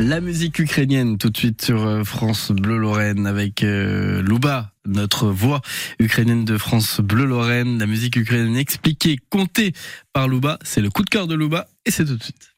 La 0.00 0.20
musique 0.20 0.58
ukrainienne 0.58 1.18
tout 1.18 1.30
de 1.30 1.36
suite 1.36 1.64
sur 1.64 1.86
euh, 1.86 2.02
France 2.02 2.50
Bleu 2.50 2.76
Lorraine 2.76 3.26
avec 3.26 3.62
euh, 3.62 4.20
Louba, 4.22 4.72
notre 4.86 5.28
voix 5.28 5.60
ukrainienne 6.00 6.44
de 6.44 6.58
France 6.58 7.00
Bleu 7.00 7.24
Lorraine. 7.24 7.78
La 7.78 7.86
musique 7.86 8.16
ukrainienne 8.16 8.56
expliquée, 8.56 9.18
comptée 9.30 9.72
par 10.12 10.26
Louba. 10.26 10.58
C'est 10.62 10.80
le 10.80 10.90
coup 10.90 11.04
de 11.04 11.10
cœur 11.10 11.28
de 11.28 11.34
Louba 11.34 11.68
et 11.86 11.92
c'est 11.92 12.04
tout 12.04 12.16
de 12.16 12.22
suite. 12.22 12.54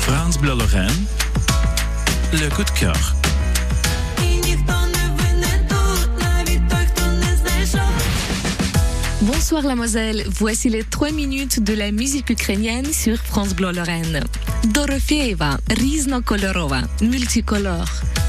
France 0.00 0.38
Bleu 0.38 0.56
Lorraine, 0.56 0.90
le 2.32 2.48
coup 2.48 2.64
de 2.64 2.70
cœur. 2.70 3.23
Bonsoir 9.46 9.76
la 9.76 10.22
voici 10.30 10.70
les 10.70 10.84
trois 10.84 11.10
minutes 11.10 11.62
de 11.62 11.74
la 11.74 11.92
musique 11.92 12.30
ukrainienne 12.30 12.90
sur 12.94 13.18
France 13.18 13.54
Bleu 13.54 13.72
Lorraine. 13.72 14.24
Dorofeeva, 14.68 15.58
Rizno 15.68 16.22
Kolorova, 16.22 16.80
multicolore. 17.02 17.84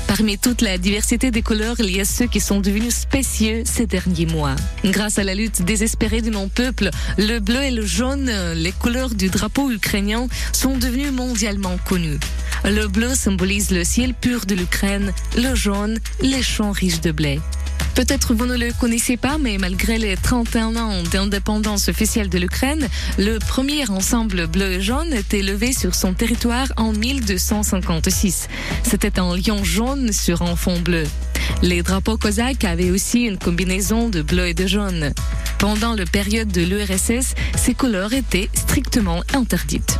Parmi 0.07 0.37
toute 0.37 0.61
la 0.61 0.77
diversité 0.77 1.31
des 1.31 1.41
couleurs, 1.41 1.77
il 1.79 1.89
y 1.95 2.01
a 2.01 2.05
ceux 2.05 2.25
qui 2.25 2.41
sont 2.41 2.59
devenus 2.59 2.95
spécieux 2.95 3.63
ces 3.63 3.85
derniers 3.85 4.25
mois. 4.25 4.57
Grâce 4.83 5.17
à 5.17 5.23
la 5.23 5.35
lutte 5.35 5.61
désespérée 5.61 6.21
de 6.21 6.31
mon 6.31 6.49
peuple, 6.49 6.89
le 7.17 7.39
bleu 7.39 7.63
et 7.63 7.71
le 7.71 7.85
jaune, 7.85 8.29
les 8.53 8.73
couleurs 8.73 9.15
du 9.15 9.29
drapeau 9.29 9.71
ukrainien, 9.71 10.27
sont 10.51 10.75
devenus 10.77 11.13
mondialement 11.13 11.77
connues. 11.87 12.19
Le 12.65 12.87
bleu 12.87 13.15
symbolise 13.15 13.71
le 13.71 13.85
ciel 13.85 14.13
pur 14.15 14.45
de 14.45 14.55
l'Ukraine, 14.55 15.13
le 15.37 15.55
jaune, 15.55 15.97
les 16.19 16.43
champs 16.43 16.71
riches 16.71 16.99
de 16.99 17.11
blé. 17.11 17.39
Peut-être 17.95 18.33
vous 18.33 18.45
ne 18.45 18.57
le 18.57 18.73
connaissez 18.73 19.15
pas, 19.15 19.37
mais 19.37 19.57
malgré 19.57 19.97
les 19.97 20.17
31 20.17 20.75
ans 20.75 21.01
d'indépendance 21.13 21.87
officielle 21.87 22.27
de 22.27 22.37
l'Ukraine, 22.37 22.89
le 23.17 23.39
premier 23.39 23.89
ensemble 23.89 24.47
bleu 24.47 24.73
et 24.73 24.81
jaune 24.81 25.13
était 25.13 25.41
levé 25.41 25.71
sur 25.71 25.95
son 25.95 26.13
territoire 26.13 26.67
en 26.75 26.91
1256. 26.91 28.49
C'était 28.83 29.17
un 29.17 29.37
lion 29.37 29.63
jaune 29.63 30.11
sur 30.11 30.41
un 30.41 30.57
fond 30.57 30.77
bleu. 30.81 31.05
Les 31.61 31.83
drapeaux 31.83 32.17
cosaques 32.17 32.65
avaient 32.65 32.91
aussi 32.91 33.21
une 33.21 33.37
combinaison 33.37 34.09
de 34.09 34.21
bleu 34.21 34.47
et 34.47 34.53
de 34.53 34.67
jaune. 34.67 35.13
Pendant 35.57 35.95
la 35.95 36.05
période 36.05 36.49
de 36.49 36.63
l'URSS, 36.63 37.33
ces 37.55 37.73
couleurs 37.73 38.11
étaient 38.11 38.49
strictement 38.53 39.23
interdites. 39.33 39.99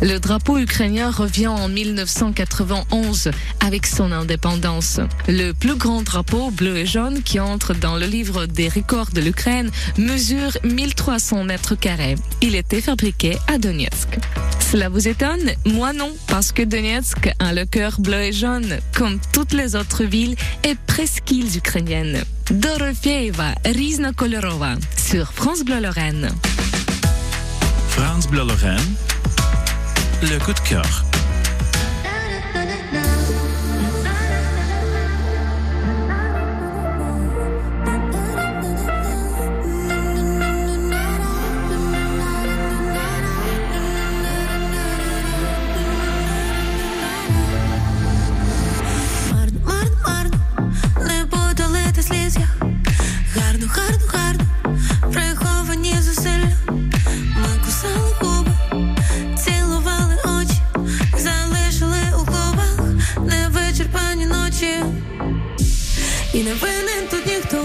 Le 0.00 0.18
drapeau 0.18 0.58
ukrainien 0.58 1.10
revient 1.10 1.48
en 1.48 1.68
1991 1.68 3.30
avec 3.60 3.86
son 3.86 4.12
indépendance. 4.12 5.00
Le 5.26 5.52
plus 5.52 5.76
grand 5.76 6.02
drapeau 6.02 6.50
bleu 6.50 6.76
et 6.76 6.86
jaune 6.86 7.22
qui 7.22 7.40
entre 7.40 7.74
dans 7.74 7.96
le 7.96 8.06
livre 8.06 8.46
des 8.46 8.68
records 8.68 9.10
de 9.12 9.20
l'Ukraine 9.20 9.70
mesure 9.96 10.56
1300 10.64 11.44
mètres 11.44 11.74
carrés. 11.74 12.14
Il 12.42 12.54
était 12.54 12.80
fabriqué 12.80 13.36
à 13.48 13.58
Donetsk. 13.58 14.18
Cela 14.70 14.88
vous 14.88 15.08
étonne? 15.08 15.50
Moi 15.64 15.92
non, 15.92 16.14
parce 16.26 16.52
que 16.52 16.62
Donetsk 16.62 17.30
a 17.38 17.52
le 17.52 17.64
cœur 17.64 18.00
bleu 18.00 18.20
et 18.22 18.32
jaune, 18.32 18.78
comme 18.94 19.18
toutes 19.32 19.52
les 19.52 19.74
autres 19.74 20.04
villes 20.04 20.36
et 20.62 20.74
presqu'îles 20.86 21.56
ukrainiennes. 21.56 22.22
Dorofeeva, 22.50 23.54
Rizna 23.64 24.12
Kolorova, 24.12 24.74
sur 24.96 25.32
France 25.32 25.64
Bleu 25.64 25.80
Lorraine. 25.80 26.28
France 27.88 28.28
Bleu 28.28 28.44
Lorraine, 28.46 28.94
le 30.22 30.38
coup 30.38 30.52
de 30.52 30.60
cœur. 30.60 31.04
І 66.38 66.42
не 66.42 66.54
винен 66.54 67.08
тут 67.10 67.26
ніхто, 67.26 67.64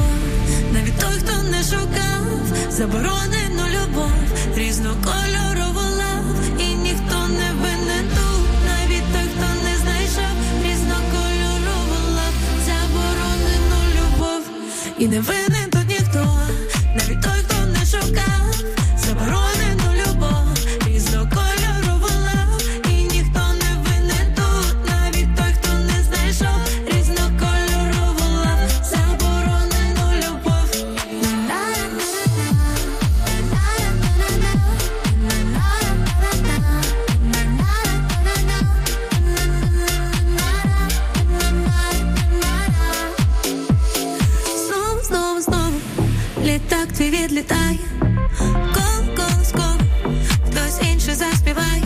навіть 0.73 0.97
той, 0.99 1.19
хто 1.19 1.43
не 1.43 1.63
шукав 1.63 2.25
Заборонену 2.69 3.63
любов, 3.75 4.11
різнокольорову 4.55 5.81
лав. 5.97 6.25
І 6.59 6.75
ніхто 6.75 7.27
не 7.27 7.51
винен 7.61 8.05
тут, 8.15 8.49
навіть 8.65 9.13
той, 9.13 9.27
хто 9.35 9.47
не 9.63 9.77
знайшов 9.77 10.35
Різнокольорову 10.65 11.99
лав, 12.15 12.33
заборонену 12.65 13.79
любов. 13.95 14.41
І 14.97 15.07
не 15.07 15.19
винен 15.19 15.62
відлітає 47.73 47.79
Кол, 48.73 49.15
колоском 49.15 49.77
хтось 50.47 50.87
інший 50.91 51.13
заспіває. 51.13 51.83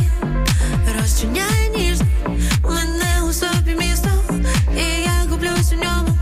Розчиняє 1.00 1.70
ніжно 1.76 2.06
мене 2.64 3.30
у 3.30 3.34
собі 3.34 3.76
місто 3.80 4.10
І 4.78 5.02
я 5.02 5.30
гублюсь 5.30 5.74
у 5.74 5.76
ньому, 5.76 6.18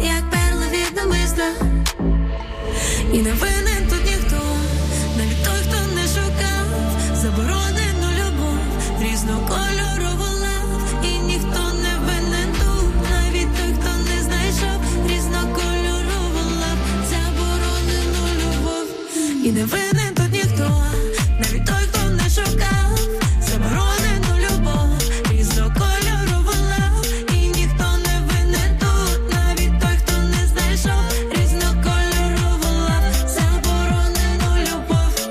як 0.00 0.30
перла 0.30 0.66
від 0.72 0.96
намисла. 0.96 1.50
І 3.12 3.18
не 3.18 3.32
винен 3.32 3.88
тут 3.90 4.04
ніхто, 4.04 4.42
навіть 5.18 5.44
той, 5.44 5.62
хто 5.68 5.94
не 5.94 6.06
шукав 6.06 6.66
Заборонену 7.14 8.08
любов, 8.18 8.58
різнокольорову 9.00 9.71
І 19.42 19.52
не 19.52 19.64
винен 19.64 20.14
тут 20.14 20.32
ніхто, 20.32 20.82
навіть 21.40 21.66
той, 21.66 21.76
хто 21.90 22.10
не 22.10 22.30
шукав 22.30 22.98
Заборонену 23.40 24.44
любов, 24.44 24.88
різнокольорову 25.30 26.52
лав 26.70 27.06
І 27.32 27.48
ніхто 27.48 27.84
не 28.04 28.20
винен 28.28 28.78
тут, 28.80 29.34
навіть 29.34 29.80
той, 29.80 29.96
хто 29.98 30.12
не 30.22 30.46
знайшов 30.46 31.04
Різнокольорову 31.30 32.68
лав, 32.88 33.04
заборонену 33.28 34.50
любов. 34.60 35.28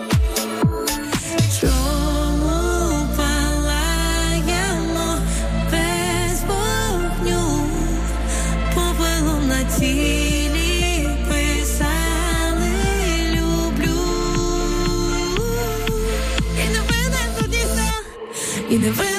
Чому 1.61 3.07
палаємо 3.17 5.17
вогню? 6.47 7.67
Повело 8.75 9.39
на 9.47 9.63
тілі 9.63 10.40
люблю 18.70 18.76
І 18.76 19.09